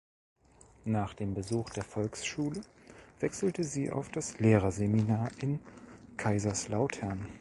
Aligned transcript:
Nach 0.85 1.13
dem 1.13 1.35
Besuch 1.35 1.69
der 1.69 1.83
Volksschule 1.83 2.61
wechselte 3.19 3.63
sie 3.63 3.91
auf 3.91 4.09
das 4.09 4.39
Lehrerseminar 4.39 5.29
in 5.43 5.59
Kaiserslautern. 6.17 7.29